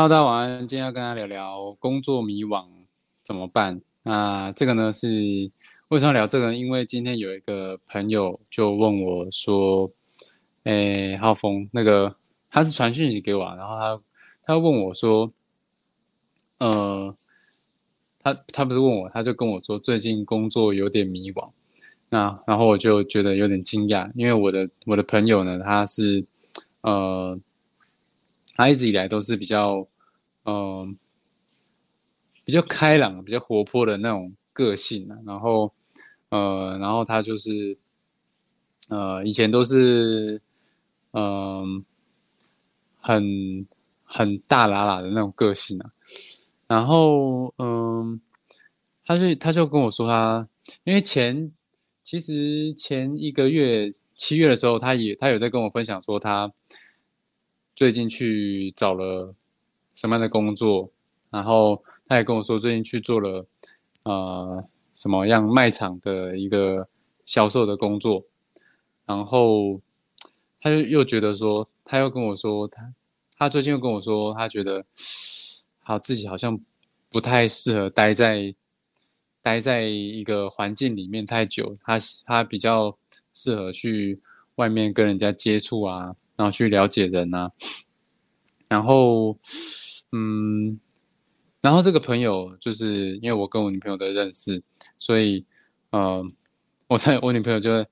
[0.00, 0.60] Hello，大家晚安。
[0.60, 2.64] 今天要跟大家聊聊工作迷惘
[3.24, 3.80] 怎么办。
[4.04, 5.50] 那这个呢是
[5.88, 6.54] 为什么聊这个？
[6.54, 9.90] 因为今天有一个朋友就问我说
[10.62, 12.14] ：“诶，浩峰，那个
[12.48, 14.00] 他是传讯息给我，然后他
[14.44, 15.32] 他问我说，
[16.58, 17.12] 呃，
[18.22, 21.50] 他他不是问我，他就跟我说最近工作有点迷惘。
[22.08, 26.24] 那然后我就觉得有点惊讶，因为我的我的朋友呢，他是
[26.82, 27.36] 呃。”
[28.58, 29.86] 他一直以来都是比较，
[30.44, 30.98] 嗯，
[32.44, 35.16] 比较开朗、比较活泼的那种个性啊。
[35.24, 35.72] 然后，
[36.30, 37.78] 呃，然后他就是，
[38.88, 40.42] 呃，以前都是，
[41.12, 41.84] 嗯，
[43.00, 43.64] 很
[44.02, 45.92] 很大喇喇的那种个性啊。
[46.66, 48.20] 然后，嗯，
[49.04, 50.48] 他就他就跟我说，他
[50.82, 51.52] 因为前
[52.02, 56.52] 其实前一个月七月的时候，他也他有在跟我分享说他。
[57.78, 59.32] 最近去找了
[59.94, 60.90] 什么样的工作？
[61.30, 63.46] 然后他也跟我说，最近去做了
[64.02, 66.88] 呃什么样卖场的一个
[67.24, 68.24] 销售的工作。
[69.06, 69.80] 然后
[70.60, 72.92] 他就又觉得说，他又跟我说，他
[73.36, 74.84] 他最近又跟我说，他觉得
[75.78, 76.58] 好自己好像
[77.08, 78.52] 不太适合待在
[79.40, 82.98] 待在一个环境里面太久，他他比较
[83.32, 84.20] 适合去
[84.56, 86.16] 外面跟人家接触啊。
[86.38, 87.50] 然后去了解人呐，
[88.68, 89.36] 然后，
[90.12, 90.78] 嗯，
[91.60, 94.62] 然后这个朋友就是因为我跟我女朋友的认识，
[95.00, 95.44] 所以，
[95.90, 96.24] 呃，
[96.86, 97.84] 我在我女朋友就，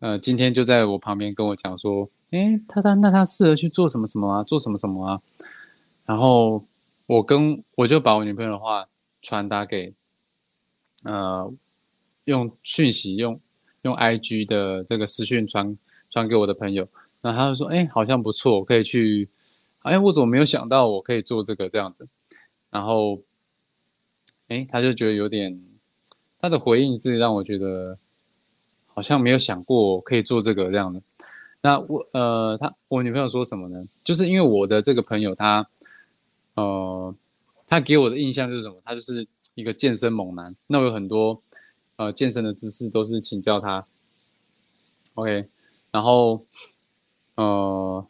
[0.00, 5.22] 呃，今天就在我旁边跟我讲说，诶，他他那他适合去做什么什么啊，做什么什么啊，
[6.04, 6.62] 然后
[7.06, 8.86] 我跟我就把我女朋友的话
[9.22, 9.94] 传达给，
[11.04, 11.50] 呃，
[12.24, 13.40] 用讯息用
[13.80, 15.78] 用 I G 的这个私讯传
[16.10, 16.86] 传给我的朋友。
[17.24, 19.26] 那他就说：“哎，好像不错，我可以去。
[19.80, 22.06] 哎，我怎么没有想到我可以做这个这样子？
[22.70, 23.18] 然后，
[24.48, 25.58] 哎，他就觉得有点，
[26.38, 27.96] 他的回应是让我觉得
[28.88, 31.00] 好像没有想过可以做这个这样的。
[31.62, 33.82] 那我呃，他我女朋友说什么呢？
[34.04, 35.66] 就是因为我的这个朋友他，
[36.56, 37.14] 呃，
[37.66, 38.76] 他给我的印象就是什么？
[38.84, 40.44] 他就是一个健身猛男。
[40.66, 41.40] 那我有很多
[41.96, 43.86] 呃健身的知识都是请教他。
[45.14, 45.46] OK，
[45.90, 46.44] 然后。”
[47.36, 48.06] 呃，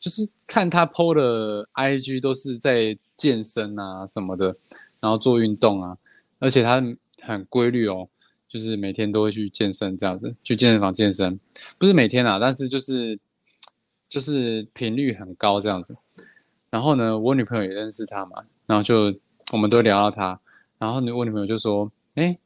[0.00, 4.56] 就是看他 PO 的 IG 都是在健身啊什么的，
[5.00, 5.96] 然后做运动啊，
[6.38, 6.82] 而且他
[7.20, 8.08] 很规律哦，
[8.48, 11.38] 就是每天都会去健身这样子，去健身房健身，
[11.78, 13.18] 不是每天啊，但是就是
[14.08, 15.96] 就是频率很高这样子。
[16.70, 19.14] 然后呢，我女朋友也认识他嘛，然后就
[19.52, 20.40] 我们都聊到他，
[20.78, 22.38] 然后呢，我女朋友就说：“哎，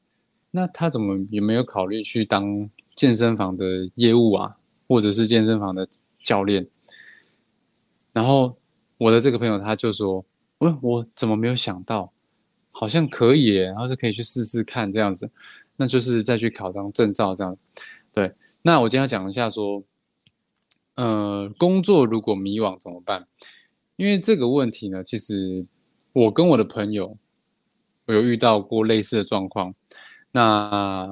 [0.50, 4.56] 那他怎么有没有考虑去当健身房的业务啊，
[4.88, 5.86] 或者是健身房的？”
[6.26, 6.66] 教练，
[8.12, 8.58] 然后
[8.98, 10.24] 我的这个朋友他就说
[10.58, 12.12] ：“我我怎么没有想到，
[12.72, 15.30] 好像可以，然后就可以去试试看这样子，
[15.76, 17.56] 那就是再去考张证照这样。
[18.12, 19.84] 对，那我今天要讲一下说，
[20.96, 23.28] 呃，工作如果迷惘怎么办？
[23.94, 25.64] 因为这个问题呢，其实
[26.12, 27.16] 我跟我的朋友
[28.06, 29.72] 我有遇到过类似的状况。
[30.32, 30.42] 那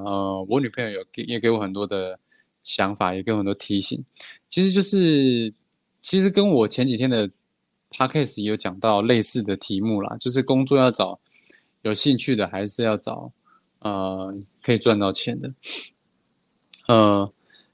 [0.05, 2.19] 呃，我女朋友有给也给我很多的
[2.65, 4.05] 想法，也给我很多提醒。”
[4.55, 5.53] 其实就是，
[6.01, 7.29] 其实跟我前几天的
[7.91, 11.19] podcast 也有讲到类似的题目啦，就是工作要找
[11.83, 13.33] 有兴趣的，还是要找
[13.81, 14.33] 呃
[14.63, 15.53] 可以赚到钱的。
[16.87, 17.33] 呃，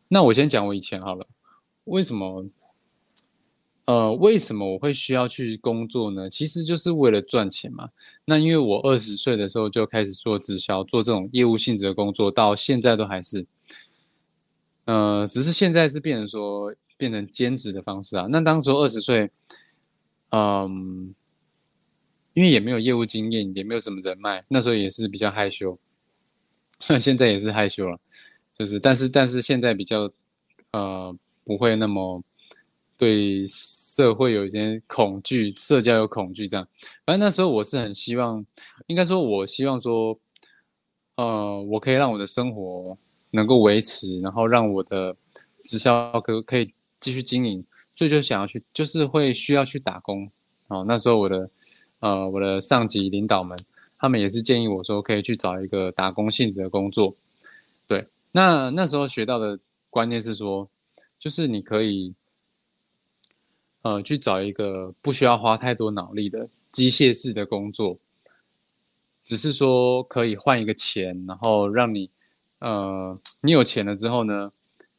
[0.09, 1.27] 那我先讲我以前好了，
[1.85, 2.47] 为什么？
[3.85, 6.31] 呃，为什么我会需要去工作呢？
[6.31, 7.91] 其实就是为了赚钱嘛。
[8.25, 13.47] 那因为我二十岁的时候就开始做直销，做这种业务性质的工作，到现在都还是。
[14.91, 18.27] 呃，只是现在是变成说变成兼职的方式啊。
[18.29, 19.31] 那当时二十岁，
[20.31, 21.15] 嗯，
[22.35, 25.79] 因为也没有业务经验，也没有什么人脉，那时候也是比较害羞。
[27.01, 27.97] 现在也是害羞了，
[28.59, 30.11] 就是，但是但是现在比较
[30.73, 32.21] 呃不会那么
[32.97, 36.67] 对社会有一些恐惧，社交有恐惧这样。
[37.07, 38.45] 反正那时候我是很希望，
[38.89, 40.19] 应该说我希望说，
[41.15, 42.99] 呃，我可以让我的生活。
[43.33, 45.17] 能够维持，然后让我的
[45.63, 50.31] 直销可可以继续经营，所以就想要去，就是会需要去打工。
[50.69, 51.51] 哦，那时候我的
[52.01, 53.57] 呃我的上级领导们，
[53.99, 57.15] 他们也是建议我说可以去找一个打工性质的工作。
[57.87, 60.69] 对，那那时候学到的观念是说，
[61.19, 62.15] 就是你可以
[63.83, 67.99] 呃去找一个不需要花太多脑力的机械式的工作，
[69.25, 72.11] 只是说可以换一个钱，然后让你。
[72.61, 74.53] 呃，你有钱了之后呢？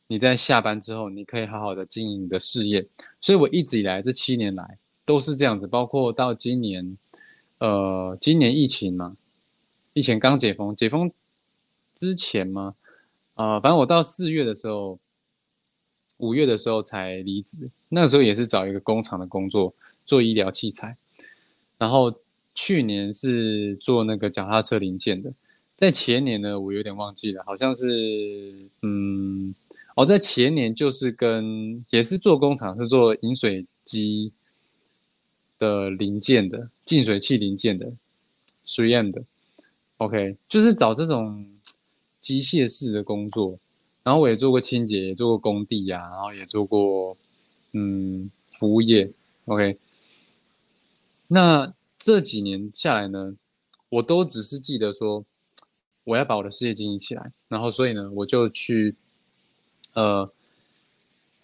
[0.08, 2.86] 你在下班之后，你可以好好的经营你的事业。
[3.22, 6.98] 所以我一直以来这七年来，都是这样子，包括到今年，
[7.60, 9.16] 呃，今年疫情嘛，
[9.94, 11.10] 疫情刚解封，解封
[11.96, 12.75] 之前嘛，
[13.36, 15.00] 啊，反正我到四月的时候，
[16.18, 19.74] 五月的时候才离职，那个时候也是找一个工厂的工作，
[20.06, 20.98] 做医疗器材，
[21.78, 22.14] 然后
[22.54, 25.31] 去年是做那个脚踏车零件的，
[25.81, 29.56] 在前年呢，我有点忘记了，好像是，嗯。
[29.95, 34.31] 我在前年就是跟也是做工厂，是做饮水机
[35.57, 37.92] 的零件的净水器零件的
[38.63, 39.24] 实验的
[39.98, 41.45] ，OK，就是找这种
[42.22, 43.60] 机械式的工作。
[44.04, 47.18] 然后我也做过清洁，也做过工地呀，然后也做过
[47.74, 49.12] 嗯服务业
[49.45, 49.78] ，OK。
[51.28, 53.36] 那这几年下来呢，
[53.89, 55.25] 我都只是记得说
[56.03, 58.95] 我要把我的事业经营起来，然后所以呢，我就去。
[59.94, 60.31] 呃，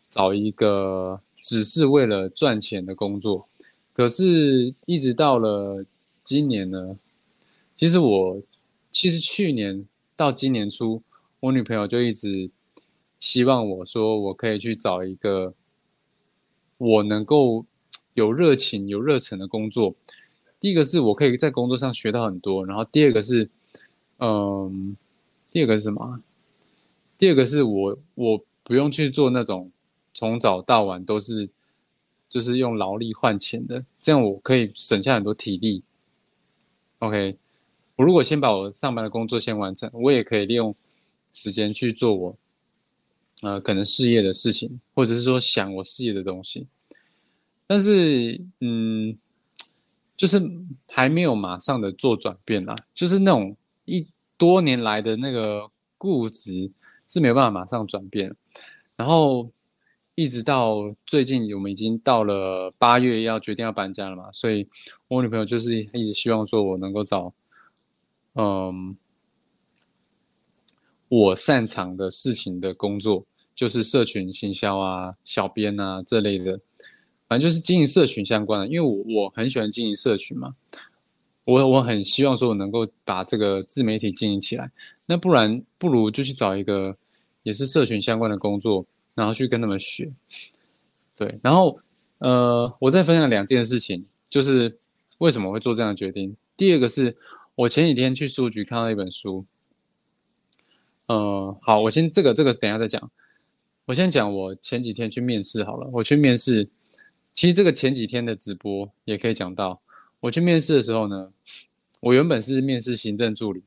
[0.09, 3.45] 找一个只是为了赚钱的工作，
[3.91, 5.85] 可是，一直到了
[6.23, 6.97] 今年呢，
[7.75, 8.41] 其实我，
[8.89, 11.03] 其实去年到今年初，
[11.41, 12.49] 我女朋友就一直
[13.19, 15.53] 希望我说，我可以去找一个
[16.77, 17.65] 我能够
[18.13, 19.93] 有热情、有热忱的工作。
[20.61, 23.49] 第一个是我可以在工作上学到很多，然后第二个是，
[24.19, 24.95] 嗯，
[25.51, 26.21] 第二个是什么？
[27.17, 29.71] 第二个是我我不用去做那种
[30.13, 31.49] 从早到晚都是
[32.29, 35.83] 就是用劳力换钱的，这样我可以省下很多体力。
[36.99, 37.37] OK，
[37.95, 40.75] 我如果先把我上班的工作先完成，我也可以利用
[41.33, 42.37] 时间去做我
[43.41, 46.67] 呃可能事业的事情，或者是说想我事业的东西。
[47.67, 49.17] 但是嗯，
[50.15, 50.41] 就是
[50.87, 53.55] 还没有马上的做转变啦，就是那种
[53.87, 54.07] 一
[54.37, 56.71] 多年来的那个固执。
[57.09, 58.35] 是没有办法马上转变，
[58.97, 59.49] 然后
[60.15, 64.67] 一直到最近，我们已经到了八月要决定要搬家了嘛，所以
[65.07, 67.33] 我女朋友就是一直希望说我能够找，
[68.33, 68.97] 嗯，
[71.07, 73.25] 我擅长的事情的工作，
[73.55, 76.59] 就是社群行销啊、小编啊这类的，
[77.29, 80.53] 反正就是经营社群相关的，因为我我很喜欢经营社群嘛，
[81.47, 84.69] 我我很希望说我能够把这个自媒体经营起来。
[85.05, 86.93] 那不然不如就去找一个
[87.43, 88.85] 也是社群相关的工作，
[89.15, 90.11] 然后去跟他们学。
[91.15, 91.79] 对，然后
[92.17, 94.77] 呃，我再分享两件事情，就是
[95.19, 96.35] 为什么会做这样的决定。
[96.57, 97.15] 第二个是
[97.55, 99.45] 我前几天去书局看到一本书，
[101.05, 103.09] 呃，好，我先这个这个等下再讲。
[103.85, 105.89] 我先讲我前几天去面试好了。
[105.93, 106.67] 我去面试，
[107.33, 109.79] 其实这个前几天的直播也可以讲到。
[110.19, 111.31] 我去面试的时候呢，
[111.99, 113.63] 我原本是面试行政助理。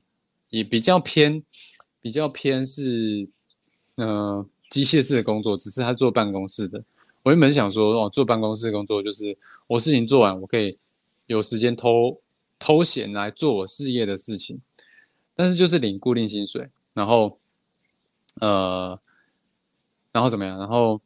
[0.50, 1.41] 也比较偏，
[2.00, 3.29] 比较偏是，
[3.94, 6.82] 呃，机械式的工作，只是他坐办公室的。
[7.23, 9.38] 我原本想说，哦，坐办公室工作就是
[9.69, 10.76] 我事情做完，我可以
[11.26, 12.20] 有时间偷
[12.58, 14.61] 偷闲来做我事业的事情，
[15.37, 17.38] 但是就是领固定薪水，然后，
[18.41, 18.99] 呃，
[20.11, 20.58] 然后怎么样？
[20.58, 21.00] 然后，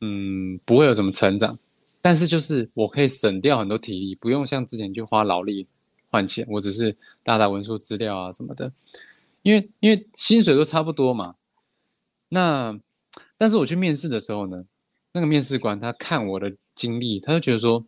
[0.00, 1.58] 嗯，不会有什么成长，
[2.00, 5.66] 但是就是我可以省掉很多体力，不用像之前去花劳力。
[6.12, 8.72] 换钱，我只是打打文书资料啊什么的，
[9.42, 11.36] 因为因为薪水都差不多嘛。
[12.30, 12.76] 那
[13.38, 14.64] 但是我去面试的时候呢，
[15.12, 17.86] 那个面试官他看我的经历，他就觉得说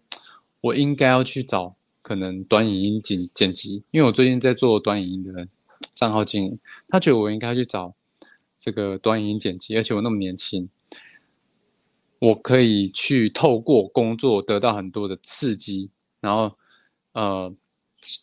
[0.61, 5.49] 我应该要去找可能短影音剪剪辑，因为我最近在做短影音的
[5.93, 7.93] 账号经营，他觉得我应该去找
[8.61, 10.69] 这个短影音剪辑，而且我那么年轻，
[12.23, 16.57] 我可以去透过工作得到很多的刺激，然后
[17.13, 17.55] 呃。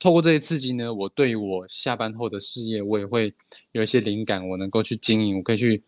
[0.01, 3.33] 透过这些刺激呢，我对于我下班后的事业，我也会
[3.71, 5.81] 有一些灵感，我能够去经营，我可以去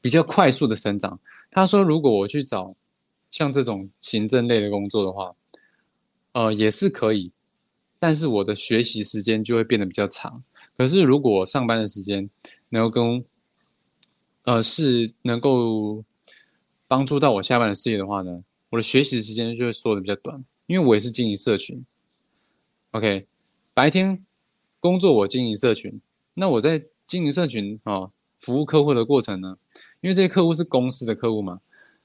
[0.00, 1.20] 比较快速的成长。
[1.50, 2.74] 他说，如果我去找
[3.30, 5.34] 像这种行政类的工作的话，
[6.32, 7.30] 呃，也是可以，
[7.98, 10.42] 但是我的学习时间就会变得比较长。
[10.74, 12.30] 可是如果上班的时间
[12.70, 13.22] 能够跟
[14.44, 16.02] 呃是能够
[16.88, 21.84] 帮助到我下班的事业的话呢，我的学习时间就会缩的比较短，因为我也是经营社群。
[22.92, 23.26] OK，
[23.74, 24.24] 白天
[24.80, 26.00] 工作我经营社群，
[26.34, 29.58] 那我在经营社群啊，服务客户的过程呢，
[30.00, 31.60] 因为这些客户是公司的客户嘛，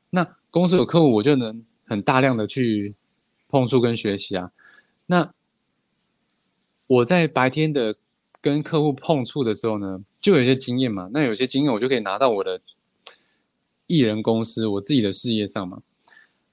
[0.09, 2.95] 那公司有客户，我就能很大量的去
[3.47, 4.51] 碰触跟学习啊。
[5.05, 5.33] 那
[6.88, 7.95] 我在白天的
[8.41, 12.59] 跟客户碰触的时候呢，就有一些经验嘛，那有些经验我就可以拿到我的
[13.91, 15.81] 艺人公司，我自己的事业上嘛。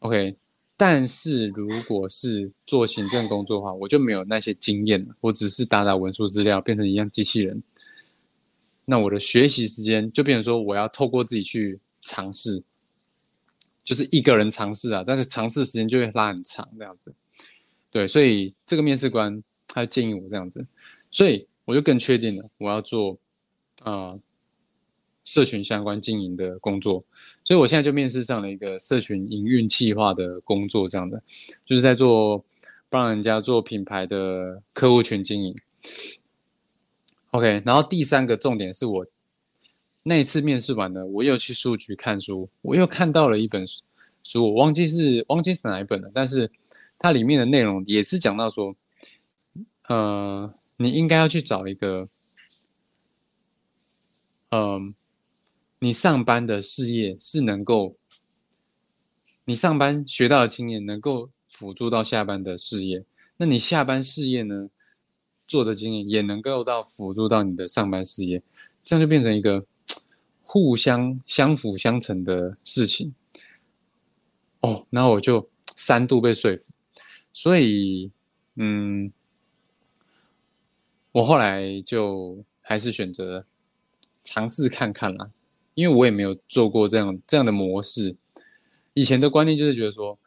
[0.00, 0.36] OK。
[0.80, 5.12] 但是如果是做行政工作的话，我就没有那些经验了。
[5.20, 7.60] 我只是打打文书资料，变成一样机器人。
[8.84, 12.62] 那我的学习时间就变成说，我要透过自己去尝试，
[13.82, 17.12] 就是一个人尝试啊，但是尝试时间就会拉很长这样子。
[17.90, 20.64] 对，所以这个面试官他建议我这样子，
[21.10, 23.18] 所以我就更确定了我要做
[23.82, 24.16] 啊
[25.24, 27.04] 社群相关经营的工作。
[27.48, 31.18] 所以我现在就面试上了一个社群营运计划的工作，这样的
[31.64, 32.44] 就是在做
[32.90, 35.56] 帮人家做品牌的客户群经营。
[37.30, 39.06] OK，然后第三个重点是我
[40.02, 43.66] 那一次面试完呢，我又去书局看书，我又看到了一本
[44.22, 46.50] 书，我忘记是忘记是哪一本了，但是
[46.98, 48.76] 它里面的内容也是讲到说，
[49.88, 52.10] 呃，你应该要去找一个，
[54.50, 54.94] 嗯，
[55.78, 57.96] 你上班的事业是能够，
[59.44, 63.04] 你上班学到的经验能够辅助到下班的事业，
[63.36, 64.70] 那你下班事业呢？
[65.46, 68.42] 做的经验也能够到辅助到你的上班事业，
[68.84, 69.64] 这样就变成一个
[70.42, 73.14] 互相相辅相成的事情。
[74.60, 76.64] 哦，然后我就三度被说服，
[77.32, 78.10] 所以，
[78.56, 79.10] 嗯，
[81.12, 83.46] 我后来就还是选择
[84.22, 85.30] 尝试看看啦，
[85.78, 88.16] 因为我也没有做过这样这样的模式。
[88.94, 90.18] 以前的观念就是觉得说，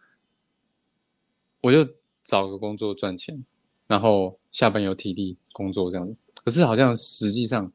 [1.59, 1.85] 我就
[2.23, 3.43] 找个工作赚钱。
[3.85, 6.15] 然后下班有体力工作这样子，
[6.45, 7.69] 可是好像实际上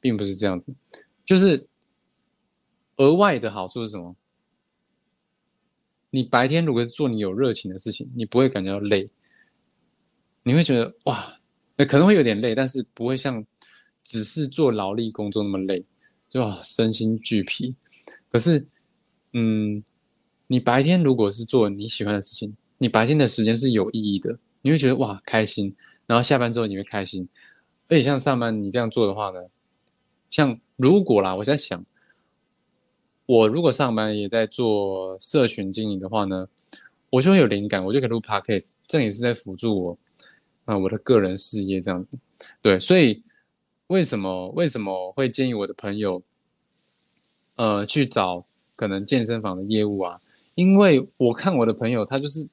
[0.00, 0.74] 并不是这样子，
[1.26, 1.68] 就是
[2.96, 4.16] 额外的好处是什么？
[6.08, 9.10] 你白天如果做你有热情的事情，你不会感觉到累，
[10.42, 11.38] 你会觉得哇，
[11.86, 13.44] 可能会有点累，但是不会像
[14.02, 15.84] 只是做劳力工作那么累，
[16.28, 17.74] 就身心俱疲。
[18.30, 18.66] 可是，
[19.32, 19.82] 嗯，
[20.46, 24.38] 你白天如果是做你喜欢的事情，你白天的时间是有意义的。
[24.60, 25.74] 你会觉得哇开心，
[26.06, 27.28] 然后下班之后你会开心，
[27.88, 29.40] 而且像上班你这样做的话呢，
[30.30, 31.84] 像如果啦，我在想，
[33.24, 36.48] 我如果上班也在做社群经营的话呢，
[37.08, 39.98] 我就会有灵感，我就可以录 podcast，这也是在辅助我
[40.64, 42.18] 啊我的个人事业这样子。
[42.60, 43.22] 对，所以
[43.88, 46.22] 为什么为什么会建议我的朋友，
[47.56, 50.20] 呃，去找可能健身房的业务啊？
[50.54, 52.48] 因为我看我的朋友他就是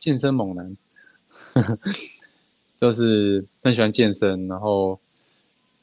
[0.00, 0.76] 健身猛男。
[2.78, 5.00] 就是很喜欢健身，然后，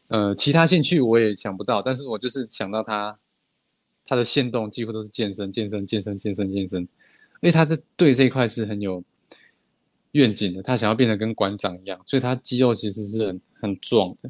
[0.10, 3.18] 呃，其他兴趣我也想不到，但是我就是想到他，
[4.06, 6.88] 他的线动几乎都是健身、健身、健身、健身、健身，因
[7.42, 9.04] 为他的对这一块是很有
[10.12, 14.30] 愿景的，他想要变得跟馆长一样，所以他肌肉其实是很很壮的，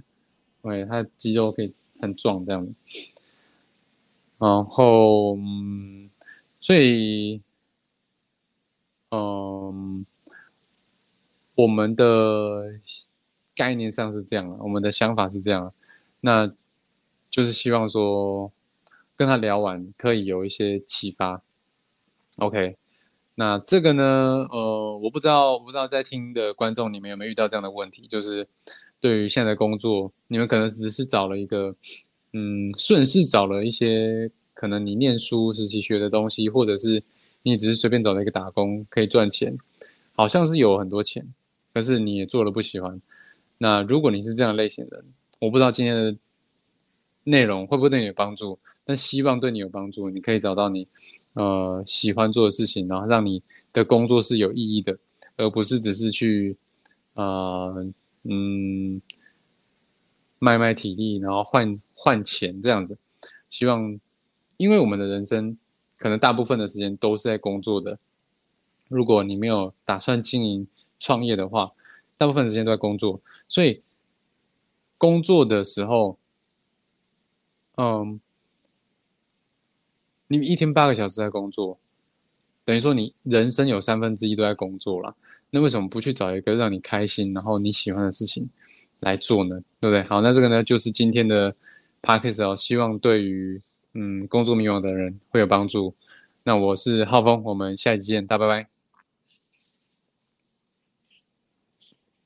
[0.63, 2.67] 对，他肌肉可以很壮这样
[4.39, 6.09] 然后，嗯，
[6.59, 7.41] 所以，
[9.11, 10.05] 嗯。
[11.55, 12.79] 我们的
[13.53, 15.71] 概念上是这样我们的想法是这样，
[16.21, 16.51] 那
[17.29, 18.51] 就是希望说
[19.15, 21.43] 跟他聊完可以有一些启发。
[22.37, 22.75] OK，
[23.35, 28.47] 那这个呢，呃，我不知道，不知道在听的观众你们有没有遇到这样的问题，就是
[29.03, 31.75] 对于现在的工作，你们可能只是找了一个，
[32.31, 37.03] 嗯，顺势找了一些可能你念书时期学的东西，或者是
[37.41, 39.57] 你只是随便找了一个打工可以赚钱，
[40.13, 41.27] 好像是有很多钱。
[41.73, 43.01] 可是你也做了不喜欢，
[43.57, 45.05] 那如果你是这样类型的人，
[45.39, 46.15] 我不知道今天的
[47.25, 50.09] 内容会不会对你有帮助，但希望对你有帮助。
[50.09, 50.87] 你可以找到你
[51.33, 53.43] 呃喜欢做的事情，然后让你
[53.73, 54.97] 的工作是有意义的，
[55.35, 56.55] 而不是只是去
[57.15, 57.73] 啊
[58.23, 59.01] 嗯
[60.39, 62.97] 卖卖体力，然后换换钱这样子。
[63.49, 63.99] 希望，
[64.57, 65.57] 因为我们的人生
[65.97, 67.99] 可能大部分的时间都是在工作的，
[68.89, 70.67] 如果你没有打算经营。
[70.99, 71.73] 创业的话，
[72.15, 73.81] 大部分时间都在工作，所以
[74.97, 76.17] 工作的时候，
[77.75, 78.21] 嗯，
[80.27, 81.77] 你一天八个小时在工作，
[82.63, 85.13] 等于说你人生有三分之一都在工作了。
[85.55, 88.49] 那为什么不去找一个让你开心，然后你喜欢的事情
[89.01, 89.55] 来做呢？
[89.79, 90.01] 对不对？
[90.09, 91.55] 好，那这个呢，就是今天的
[92.01, 93.61] p a c k a g e 哦，希望对于
[93.93, 95.93] 嗯工作迷茫的人会有帮助。
[96.43, 98.72] 那我是浩峰，我们下一集见，大拜拜。